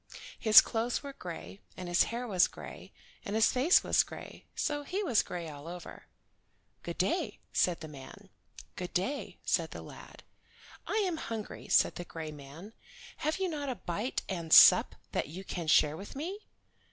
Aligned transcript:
His 0.39 0.61
clothes 0.61 1.03
were 1.03 1.13
gray, 1.13 1.59
and 1.77 1.87
his 1.87 2.05
hair 2.05 2.25
was 2.27 2.47
gray, 2.47 2.91
and 3.23 3.35
his 3.35 3.51
face 3.51 3.83
was 3.83 4.01
gray, 4.01 4.45
so 4.55 4.81
he 4.81 5.03
was 5.03 5.21
gray 5.21 5.47
all 5.47 5.67
over. 5.67 6.07
"Good 6.81 6.97
day," 6.97 7.37
said 7.53 7.81
the 7.81 7.87
man. 7.87 8.29
"Good 8.75 8.95
day," 8.95 9.37
said 9.45 9.69
the 9.69 9.83
lad. 9.83 10.23
"I 10.87 10.95
am 11.05 11.17
hungry," 11.17 11.67
said 11.67 11.97
the 11.97 12.03
gray 12.03 12.31
man. 12.31 12.73
"Have 13.17 13.37
you 13.37 13.47
not 13.47 13.69
a 13.69 13.75
bite 13.75 14.23
and 14.27 14.51
sup 14.51 14.95
that 15.11 15.27
you 15.27 15.43
can 15.43 15.67
share 15.67 15.95
with 15.95 16.15
me?" 16.15 16.47